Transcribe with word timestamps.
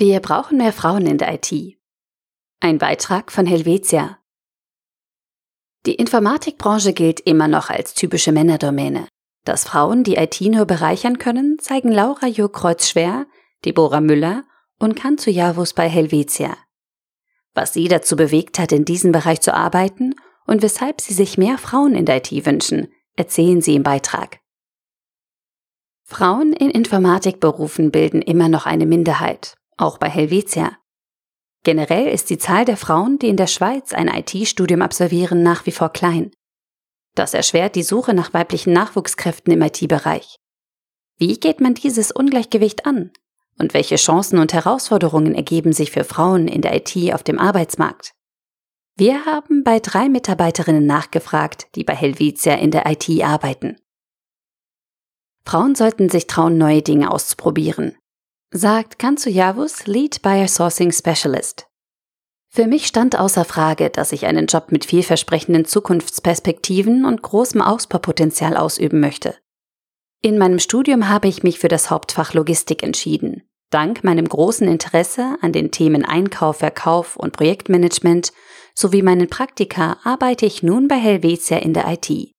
Wir 0.00 0.20
brauchen 0.20 0.58
mehr 0.58 0.72
Frauen 0.72 1.08
in 1.08 1.18
der 1.18 1.34
IT. 1.34 1.76
Ein 2.60 2.78
Beitrag 2.78 3.32
von 3.32 3.46
Helvetia. 3.46 4.20
Die 5.86 5.96
Informatikbranche 5.96 6.92
gilt 6.92 7.18
immer 7.18 7.48
noch 7.48 7.68
als 7.68 7.94
typische 7.94 8.30
Männerdomäne. 8.30 9.08
Dass 9.44 9.64
Frauen 9.64 10.04
die 10.04 10.14
IT 10.14 10.40
nur 10.40 10.66
bereichern 10.66 11.18
können, 11.18 11.58
zeigen 11.58 11.90
Laura 11.90 12.28
Jo 12.28 12.48
Kreuzschwer, 12.48 13.26
Deborah 13.64 14.00
Müller 14.00 14.44
und 14.78 14.94
Kanzu 14.94 15.30
Javus 15.30 15.72
bei 15.72 15.88
Helvetia. 15.88 16.56
Was 17.54 17.72
sie 17.72 17.88
dazu 17.88 18.14
bewegt 18.14 18.60
hat, 18.60 18.70
in 18.70 18.84
diesem 18.84 19.10
Bereich 19.10 19.40
zu 19.40 19.52
arbeiten 19.52 20.14
und 20.46 20.62
weshalb 20.62 21.00
sie 21.00 21.12
sich 21.14 21.38
mehr 21.38 21.58
Frauen 21.58 21.96
in 21.96 22.04
der 22.04 22.18
IT 22.18 22.46
wünschen, 22.46 22.86
erzählen 23.16 23.60
sie 23.60 23.74
im 23.74 23.82
Beitrag. 23.82 24.38
Frauen 26.04 26.52
in 26.52 26.70
Informatikberufen 26.70 27.90
bilden 27.90 28.22
immer 28.22 28.48
noch 28.48 28.64
eine 28.64 28.86
Minderheit 28.86 29.58
auch 29.78 29.98
bei 29.98 30.08
Helvetia. 30.08 30.76
Generell 31.64 32.06
ist 32.08 32.30
die 32.30 32.38
Zahl 32.38 32.64
der 32.64 32.76
Frauen, 32.76 33.18
die 33.18 33.28
in 33.28 33.36
der 33.36 33.46
Schweiz 33.46 33.92
ein 33.92 34.08
IT-Studium 34.08 34.82
absolvieren, 34.82 35.42
nach 35.42 35.66
wie 35.66 35.72
vor 35.72 35.90
klein. 35.90 36.30
Das 37.14 37.34
erschwert 37.34 37.74
die 37.74 37.82
Suche 37.82 38.14
nach 38.14 38.32
weiblichen 38.32 38.72
Nachwuchskräften 38.72 39.52
im 39.52 39.62
IT-Bereich. 39.62 40.36
Wie 41.16 41.38
geht 41.38 41.60
man 41.60 41.74
dieses 41.74 42.12
Ungleichgewicht 42.12 42.86
an? 42.86 43.10
Und 43.58 43.74
welche 43.74 43.96
Chancen 43.96 44.38
und 44.38 44.52
Herausforderungen 44.52 45.34
ergeben 45.34 45.72
sich 45.72 45.90
für 45.90 46.04
Frauen 46.04 46.46
in 46.46 46.62
der 46.62 46.76
IT 46.76 47.12
auf 47.12 47.24
dem 47.24 47.40
Arbeitsmarkt? 47.40 48.12
Wir 48.94 49.26
haben 49.26 49.64
bei 49.64 49.80
drei 49.80 50.08
Mitarbeiterinnen 50.08 50.86
nachgefragt, 50.86 51.66
die 51.74 51.82
bei 51.82 51.94
Helvetia 51.94 52.54
in 52.54 52.70
der 52.70 52.86
IT 52.86 53.08
arbeiten. 53.22 53.76
Frauen 55.44 55.74
sollten 55.74 56.08
sich 56.08 56.28
trauen, 56.28 56.56
neue 56.56 56.82
Dinge 56.82 57.10
auszuprobieren 57.10 57.96
sagt 58.50 58.98
Kanzuyavus, 58.98 59.86
Lead 59.86 60.22
Buyer 60.22 60.48
Sourcing 60.48 60.90
Specialist. 60.90 61.66
Für 62.50 62.66
mich 62.66 62.86
stand 62.86 63.18
außer 63.18 63.44
Frage, 63.44 63.90
dass 63.90 64.12
ich 64.12 64.24
einen 64.24 64.46
Job 64.46 64.72
mit 64.72 64.86
vielversprechenden 64.86 65.66
Zukunftsperspektiven 65.66 67.04
und 67.04 67.20
großem 67.20 67.60
Ausbaupotenzial 67.60 68.56
ausüben 68.56 69.00
möchte. 69.00 69.36
In 70.22 70.38
meinem 70.38 70.58
Studium 70.58 71.10
habe 71.10 71.28
ich 71.28 71.42
mich 71.42 71.58
für 71.58 71.68
das 71.68 71.90
Hauptfach 71.90 72.32
Logistik 72.32 72.82
entschieden. 72.82 73.42
Dank 73.70 74.02
meinem 74.02 74.26
großen 74.26 74.66
Interesse 74.66 75.36
an 75.42 75.52
den 75.52 75.70
Themen 75.70 76.06
Einkauf, 76.06 76.58
Verkauf 76.58 77.16
und 77.16 77.34
Projektmanagement 77.34 78.32
sowie 78.74 79.02
meinen 79.02 79.28
Praktika 79.28 79.98
arbeite 80.04 80.46
ich 80.46 80.62
nun 80.62 80.88
bei 80.88 80.96
Helvetia 80.96 81.58
in 81.58 81.74
der 81.74 81.86
IT. 81.86 82.32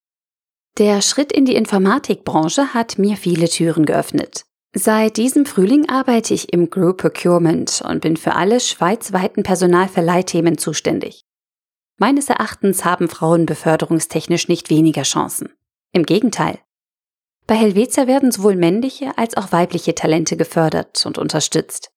Der 0.79 1.03
Schritt 1.03 1.31
in 1.31 1.45
die 1.45 1.55
Informatikbranche 1.55 2.73
hat 2.73 2.97
mir 2.97 3.15
viele 3.15 3.47
Türen 3.47 3.85
geöffnet. 3.85 4.45
Seit 4.75 5.17
diesem 5.17 5.47
Frühling 5.47 5.89
arbeite 5.89 6.33
ich 6.33 6.53
im 6.53 6.69
Group 6.69 6.97
Procurement 6.97 7.81
und 7.87 8.01
bin 8.01 8.17
für 8.17 8.35
alle 8.35 8.59
schweizweiten 8.59 9.41
Personalverleihthemen 9.41 10.59
zuständig. 10.59 11.25
Meines 11.97 12.29
Erachtens 12.29 12.85
haben 12.85 13.09
Frauen 13.09 13.45
beförderungstechnisch 13.45 14.47
nicht 14.47 14.69
weniger 14.69 15.03
Chancen. 15.03 15.49
Im 15.91 16.03
Gegenteil. 16.03 16.59
Bei 17.47 17.55
Helvetia 17.55 18.05
werden 18.05 18.31
sowohl 18.31 18.55
männliche 18.55 19.17
als 19.17 19.35
auch 19.35 19.51
weibliche 19.51 19.95
Talente 19.95 20.37
gefördert 20.37 21.03
und 21.05 21.17
unterstützt. 21.17 21.89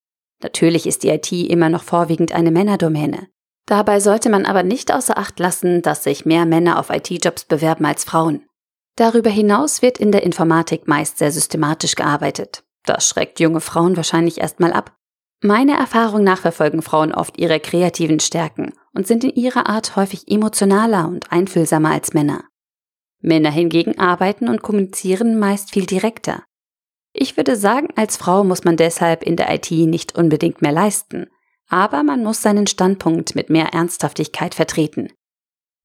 Natürlich 0.43 0.87
ist 0.87 1.03
die 1.03 1.11
IT 1.11 1.31
immer 1.31 1.69
noch 1.69 1.83
vorwiegend 1.83 2.33
eine 2.33 2.51
Männerdomäne. 2.51 3.29
Dabei 3.67 4.01
sollte 4.01 4.31
man 4.31 4.47
aber 4.47 4.63
nicht 4.63 4.93
außer 4.93 5.19
Acht 5.19 5.39
lassen, 5.39 5.83
dass 5.83 6.05
sich 6.05 6.25
mehr 6.25 6.47
Männer 6.47 6.79
auf 6.79 6.89
IT-Jobs 6.89 7.45
bewerben 7.45 7.85
als 7.85 8.05
Frauen. 8.05 8.47
Darüber 8.97 9.31
hinaus 9.31 9.83
wird 9.83 9.99
in 9.99 10.13
der 10.13 10.23
Informatik 10.23 10.87
meist 10.87 11.19
sehr 11.19 11.33
systematisch 11.33 11.95
gearbeitet. 11.95 12.65
Das 12.85 13.09
schreckt 13.09 13.41
junge 13.41 13.61
Frauen 13.61 13.97
wahrscheinlich 13.97 14.39
erstmal 14.41 14.73
ab. 14.73 14.97
Meiner 15.41 15.75
Erfahrung 15.75 16.23
nach 16.23 16.39
verfolgen 16.39 16.83
Frauen 16.83 17.13
oft 17.13 17.39
ihre 17.39 17.59
kreativen 17.59 18.21
Stärken 18.21 18.73
und 18.95 19.07
sind 19.07 19.25
in 19.25 19.35
ihrer 19.35 19.69
Art 19.69 19.97
häufig 19.97 20.29
emotionaler 20.29 21.09
und 21.09 21.33
einfühlsamer 21.33 21.91
als 21.91 22.13
Männer. 22.15 22.45
Männer 23.21 23.51
hingegen 23.51 23.99
arbeiten 23.99 24.49
und 24.49 24.63
kommunizieren 24.63 25.39
meist 25.39 25.71
viel 25.71 25.87
direkter. 25.87 26.45
Ich 27.13 27.37
würde 27.37 27.57
sagen, 27.57 27.89
als 27.97 28.17
Frau 28.17 28.45
muss 28.45 28.65
man 28.65 28.77
deshalb 28.77 29.23
in 29.23 29.37
der 29.37 29.53
IT 29.55 29.71
nicht 29.71 30.17
unbedingt 30.17 30.63
mehr 30.63 30.73
leisten, 30.73 31.29
aber 31.69 32.03
man 32.03 32.23
muss 32.23 32.43
seinen 32.43 32.67
Standpunkt 32.67 33.35
mit 33.35 33.51
mehr 33.51 33.73
Ernsthaftigkeit 33.73 34.55
vertreten. 34.55 35.09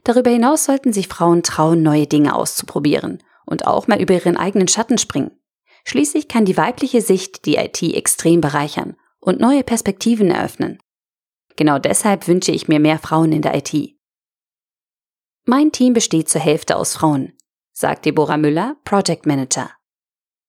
Darüber 0.08 0.32
hinaus 0.32 0.64
sollten 0.64 0.94
sich 0.94 1.10
Frauen 1.10 1.44
trauen, 1.44 1.84
neue 1.84 2.08
Dinge 2.08 2.34
auszuprobieren 2.34 3.22
und 3.46 3.68
auch 3.68 3.88
mal 3.88 4.02
über 4.02 4.14
ihren 4.14 4.38
eigenen 4.38 4.70
Schatten 4.70 4.98
springen. 4.98 5.38
Schließlich 5.84 6.30
kann 6.30 6.46
die 6.46 6.56
weibliche 6.56 7.02
Sicht 7.02 7.44
die 7.44 7.58
IT 7.58 7.84
extrem 7.84 8.40
bereichern 8.40 8.96
und 9.20 9.42
neue 9.42 9.66
Perspektiven 9.66 10.32
eröffnen. 10.32 10.80
Genau 11.58 11.78
deshalb 11.78 12.30
wünsche 12.30 12.54
ich 12.54 12.70
mir 12.70 12.80
mehr 12.80 13.00
Frauen 13.00 13.34
in 13.34 13.42
der 13.42 13.54
IT. 13.56 13.98
Mein 15.44 15.74
Team 15.74 15.92
besteht 15.92 16.30
zur 16.30 16.40
Hälfte 16.40 16.78
aus 16.78 16.96
Frauen, 16.96 17.34
sagt 17.74 18.06
Deborah 18.06 18.38
Müller, 18.38 18.78
Project 18.86 19.26
Manager. 19.26 19.72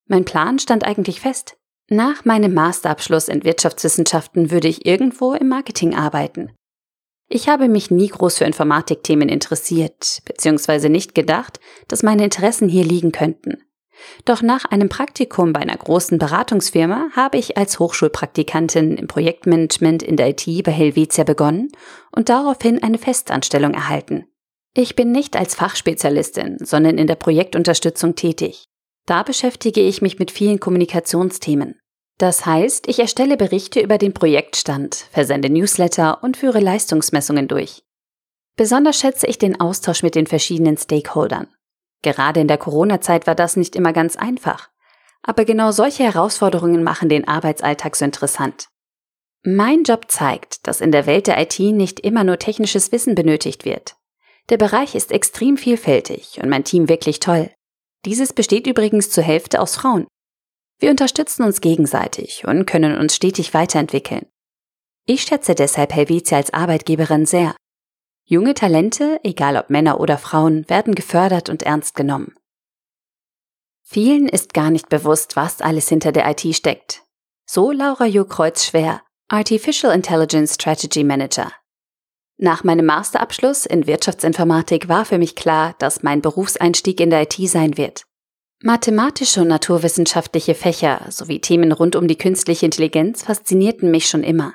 Mein 0.07 0.25
Plan 0.25 0.61
stand 0.61 0.85
eigentlich 0.85 1.21
fest. 1.21 1.57
Nach 1.91 2.25
meinem 2.25 2.55
Masterabschluss 2.55 3.27
in 3.27 3.43
Wirtschaftswissenschaften 3.43 4.53
würde 4.53 4.69
ich 4.69 4.87
irgendwo 4.87 5.33
im 5.33 5.49
Marketing 5.49 5.97
arbeiten. 5.97 6.53
Ich 7.29 7.49
habe 7.49 7.69
mich 7.69 7.91
nie 7.91 8.09
groß 8.09 8.39
für 8.39 8.45
Informatikthemen 8.45 9.29
interessiert, 9.29 10.21
beziehungsweise 10.25 10.89
nicht 10.89 11.15
gedacht, 11.15 11.61
dass 11.87 12.03
meine 12.03 12.25
Interessen 12.25 12.69
hier 12.69 12.85
liegen 12.85 13.13
könnten. 13.13 13.63
Doch 14.25 14.43
nach 14.43 14.65
einem 14.65 14.89
Praktikum 14.89 15.53
bei 15.53 15.61
einer 15.61 15.77
großen 15.77 16.19
Beratungsfirma 16.19 17.09
habe 17.15 17.37
ich 17.37 17.59
als 17.59 17.79
Hochschulpraktikantin 17.79 18.97
im 18.97 19.09
Projektmanagement 19.09 20.03
in 20.03 20.17
der 20.17 20.29
IT 20.31 20.47
bei 20.65 20.73
Helvetia 20.73 21.25
begonnen 21.25 21.69
und 22.13 22.29
daraufhin 22.29 22.83
eine 22.83 22.99
Festanstellung 22.99 23.75
erhalten. 23.75 24.27
Ich 24.75 24.95
bin 24.95 25.11
nicht 25.11 25.37
als 25.37 25.55
Fachspezialistin, 25.55 26.59
sondern 26.61 26.99
in 26.99 27.09
der 27.09 27.17
Projektunterstützung 27.17 28.15
tätig. 28.15 28.65
Da 29.07 29.23
beschäftige 29.23 29.81
ich 29.81 30.01
mich 30.01 30.19
mit 30.19 30.31
vielen 30.31 30.61
Kommunikationsthemen. 30.61 31.81
Das 32.19 32.45
heißt, 32.47 32.89
ich 32.89 32.99
erstelle 32.99 33.37
Berichte 33.37 33.81
über 33.81 33.97
den 33.97 34.13
Projektstand, 34.13 35.07
versende 35.13 35.51
Newsletter 35.51 36.23
und 36.23 36.37
führe 36.37 36.59
Leistungsmessungen 36.59 37.47
durch. 37.47 37.85
Besonders 38.57 38.99
schätze 38.99 39.29
ich 39.29 39.39
den 39.39 39.61
Austausch 39.61 40.03
mit 40.03 40.17
den 40.17 40.27
verschiedenen 40.27 40.77
Stakeholdern. 40.77 41.47
Gerade 42.03 42.41
in 42.41 42.49
der 42.49 42.59
Corona-Zeit 42.59 43.29
war 43.29 43.37
das 43.37 43.57
nicht 43.57 43.77
immer 43.77 43.93
ganz 43.93 44.17
einfach. 44.17 44.69
Aber 45.23 45.45
genau 45.45 45.71
solche 45.71 46.03
Herausforderungen 46.03 46.83
machen 46.83 47.09
den 47.09 47.27
Arbeitsalltag 47.29 47.95
so 47.95 48.05
interessant. 48.05 48.69
Mein 49.43 49.85
Job 49.85 50.07
zeigt, 50.09 50.67
dass 50.67 50.81
in 50.81 50.91
der 50.91 51.07
Welt 51.07 51.29
der 51.29 51.41
IT 51.41 51.61
nicht 51.61 52.01
immer 52.01 52.25
nur 52.25 52.39
technisches 52.39 52.91
Wissen 52.91 53.15
benötigt 53.15 53.65
wird. 53.65 53.95
Der 54.49 54.57
Bereich 54.57 54.97
ist 54.97 55.13
extrem 55.13 55.57
vielfältig 55.57 56.41
und 56.43 56.49
mein 56.49 56.65
Team 56.65 56.89
wirklich 56.89 57.21
toll. 57.21 57.51
Dieses 58.05 58.33
besteht 58.33 58.67
übrigens 58.67 59.11
zur 59.11 59.23
Hälfte 59.23 59.61
aus 59.61 59.77
Frauen. 59.77 60.07
Wir 60.79 60.91
unterstützen 60.91 61.43
uns 61.43 61.61
gegenseitig 61.61 62.47
und 62.47 62.67
können 62.67 62.97
uns 62.97 63.17
stetig 63.17 63.53
weiterentwickeln. 63.53 64.27
Ich 65.07 65.23
schätze 65.23 65.55
deshalb 65.55 65.93
Helvetia 65.93 66.37
als 66.37 66.53
Arbeitgeberin 66.53 67.27
sehr. 67.27 67.57
Junge 68.25 68.55
Talente, 68.55 69.19
egal 69.25 69.57
ob 69.57 69.71
Männer 69.71 70.01
oder 70.01 70.19
Frauen, 70.19 70.69
werden 70.69 70.95
gefördert 70.95 71.49
und 71.49 71.63
ernst 71.63 71.95
genommen. 71.95 72.35
Vielen 73.83 74.29
ist 74.29 74.53
gar 74.53 74.71
nicht 74.71 74.91
bewusst, 74.91 75.35
was 75.35 75.63
alles 75.63 75.89
hinter 75.89 76.13
der 76.13 76.31
IT 76.31 76.55
steckt. 76.55 77.03
So 77.47 77.73
Laura 77.73 78.05
Jo 78.05 78.27
Kreuz-Schwer, 78.27 79.03
Artificial 79.29 79.95
Intelligence 79.95 80.55
Strategy 80.55 81.03
Manager. 81.03 81.51
Nach 82.37 82.63
meinem 82.63 82.87
Masterabschluss 82.87 83.67
in 83.67 83.87
Wirtschaftsinformatik 83.87 84.89
war 84.89 85.07
für 85.07 85.19
mich 85.19 85.35
klar, 85.35 85.75
dass 85.79 86.03
mein 86.03 86.21
Berufseinstieg 86.21 87.01
in 87.01 87.11
der 87.11 87.23
IT 87.23 87.35
sein 87.49 87.79
wird. 87.79 88.05
Mathematische 88.65 89.43
und 89.43 89.49
naturwissenschaftliche 89.49 90.57
Fächer 90.57 91.07
sowie 91.11 91.41
Themen 91.41 91.71
rund 91.71 91.95
um 91.95 92.09
die 92.09 92.19
künstliche 92.19 92.67
Intelligenz 92.67 93.23
faszinierten 93.23 93.89
mich 93.91 94.09
schon 94.09 94.25
immer. 94.25 94.55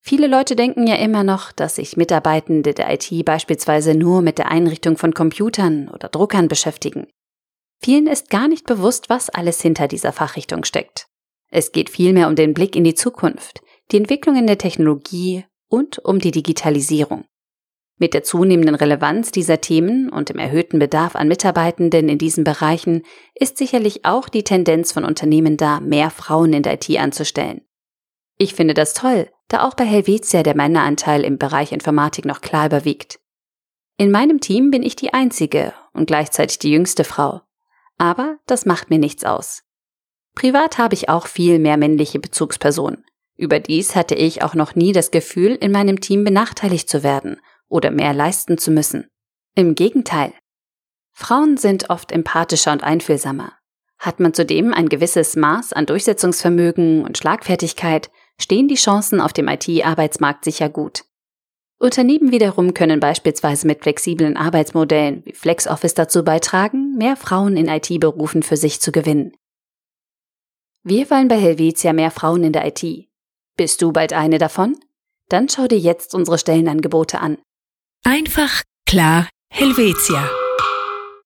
Viele 0.00 0.26
Leute 0.26 0.56
denken 0.56 0.86
ja 0.86 0.94
immer 0.94 1.24
noch, 1.24 1.52
dass 1.52 1.76
sich 1.76 1.98
Mitarbeitende 1.98 2.72
der 2.72 2.90
IT 2.90 3.24
beispielsweise 3.26 3.94
nur 3.94 4.22
mit 4.22 4.38
der 4.38 4.50
Einrichtung 4.50 4.96
von 4.96 5.12
Computern 5.12 5.90
oder 5.90 6.08
Druckern 6.08 6.48
beschäftigen. 6.48 7.06
Vielen 7.82 8.06
ist 8.06 8.30
gar 8.30 8.48
nicht 8.48 8.64
bewusst, 8.64 9.10
was 9.10 9.28
alles 9.28 9.60
hinter 9.60 9.88
dieser 9.88 10.12
Fachrichtung 10.12 10.64
steckt. 10.64 11.06
Es 11.50 11.72
geht 11.72 11.90
vielmehr 11.90 12.28
um 12.28 12.34
den 12.34 12.54
Blick 12.54 12.74
in 12.76 12.84
die 12.84 12.94
Zukunft, 12.94 13.60
die 13.92 13.98
Entwicklungen 13.98 14.46
der 14.46 14.56
Technologie 14.56 15.44
und 15.68 15.98
um 15.98 16.18
die 16.18 16.30
Digitalisierung. 16.30 17.26
Mit 18.00 18.14
der 18.14 18.22
zunehmenden 18.22 18.76
Relevanz 18.76 19.32
dieser 19.32 19.60
Themen 19.60 20.08
und 20.08 20.28
dem 20.28 20.38
erhöhten 20.38 20.78
Bedarf 20.78 21.16
an 21.16 21.26
Mitarbeitenden 21.26 22.08
in 22.08 22.18
diesen 22.18 22.44
Bereichen 22.44 23.02
ist 23.34 23.58
sicherlich 23.58 24.04
auch 24.04 24.28
die 24.28 24.44
Tendenz 24.44 24.92
von 24.92 25.04
Unternehmen 25.04 25.56
da, 25.56 25.80
mehr 25.80 26.10
Frauen 26.10 26.52
in 26.52 26.62
der 26.62 26.74
IT 26.74 26.88
anzustellen. 26.96 27.62
Ich 28.36 28.54
finde 28.54 28.74
das 28.74 28.94
toll, 28.94 29.28
da 29.48 29.66
auch 29.66 29.74
bei 29.74 29.84
Helvetia 29.84 30.44
der 30.44 30.54
Männeranteil 30.54 31.24
im 31.24 31.38
Bereich 31.38 31.72
Informatik 31.72 32.24
noch 32.24 32.40
klar 32.40 32.66
überwiegt. 32.66 33.18
In 33.96 34.12
meinem 34.12 34.38
Team 34.40 34.70
bin 34.70 34.84
ich 34.84 34.94
die 34.94 35.12
einzige 35.12 35.74
und 35.92 36.06
gleichzeitig 36.06 36.60
die 36.60 36.70
jüngste 36.70 37.02
Frau. 37.02 37.40
Aber 37.96 38.38
das 38.46 38.64
macht 38.64 38.90
mir 38.90 39.00
nichts 39.00 39.24
aus. 39.24 39.64
Privat 40.36 40.78
habe 40.78 40.94
ich 40.94 41.08
auch 41.08 41.26
viel 41.26 41.58
mehr 41.58 41.76
männliche 41.76 42.20
Bezugspersonen. 42.20 43.04
Überdies 43.34 43.96
hatte 43.96 44.14
ich 44.14 44.42
auch 44.42 44.54
noch 44.54 44.76
nie 44.76 44.92
das 44.92 45.10
Gefühl, 45.10 45.56
in 45.56 45.72
meinem 45.72 46.00
Team 46.00 46.22
benachteiligt 46.22 46.88
zu 46.88 47.02
werden 47.02 47.40
oder 47.68 47.90
mehr 47.90 48.12
leisten 48.12 48.58
zu 48.58 48.70
müssen. 48.70 49.08
Im 49.54 49.74
Gegenteil. 49.74 50.32
Frauen 51.12 51.56
sind 51.56 51.90
oft 51.90 52.12
empathischer 52.12 52.72
und 52.72 52.84
einfühlsamer. 52.84 53.52
Hat 53.98 54.20
man 54.20 54.32
zudem 54.32 54.72
ein 54.72 54.88
gewisses 54.88 55.34
Maß 55.34 55.72
an 55.72 55.86
Durchsetzungsvermögen 55.86 57.04
und 57.04 57.18
Schlagfertigkeit, 57.18 58.10
stehen 58.40 58.68
die 58.68 58.76
Chancen 58.76 59.20
auf 59.20 59.32
dem 59.32 59.48
IT-Arbeitsmarkt 59.48 60.44
sicher 60.44 60.68
gut. 60.68 61.04
Unternehmen 61.80 62.32
wiederum 62.32 62.74
können 62.74 63.00
beispielsweise 63.00 63.66
mit 63.66 63.82
flexiblen 63.82 64.36
Arbeitsmodellen 64.36 65.24
wie 65.24 65.32
FlexOffice 65.32 65.94
dazu 65.94 66.24
beitragen, 66.24 66.96
mehr 66.96 67.16
Frauen 67.16 67.56
in 67.56 67.68
IT-Berufen 67.68 68.42
für 68.42 68.56
sich 68.56 68.80
zu 68.80 68.90
gewinnen. 68.90 69.32
Wir 70.82 71.08
wollen 71.10 71.28
bei 71.28 71.38
Helvetia 71.38 71.92
mehr 71.92 72.10
Frauen 72.10 72.44
in 72.44 72.52
der 72.52 72.66
IT. 72.66 73.08
Bist 73.56 73.82
du 73.82 73.92
bald 73.92 74.12
eine 74.12 74.38
davon? 74.38 74.76
Dann 75.28 75.48
schau 75.48 75.66
dir 75.66 75.78
jetzt 75.78 76.14
unsere 76.14 76.38
Stellenangebote 76.38 77.20
an. 77.20 77.38
Einfach, 78.10 78.62
klar, 78.86 79.28
Helvetia. 79.50 80.30